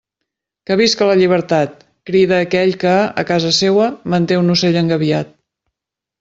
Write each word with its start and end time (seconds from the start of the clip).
Que 0.69 0.77
visca 0.79 1.09
la 1.09 1.17
llibertat, 1.19 1.75
crida 2.11 2.39
aquell 2.47 2.73
que, 2.85 2.95
a 3.23 3.25
casa 3.33 3.53
seua, 3.59 3.93
manté 4.15 4.41
un 4.47 4.53
ocell 4.57 4.81
engabiat. 4.85 5.33